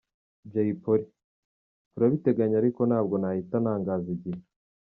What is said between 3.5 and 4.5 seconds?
ntangaza igihe.